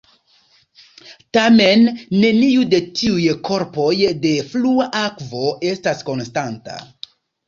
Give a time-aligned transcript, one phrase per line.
[1.37, 1.83] Tamen
[2.23, 3.89] neniu de tiuj korpoj
[4.23, 5.43] de flua akvo
[5.73, 6.79] estas konstanta.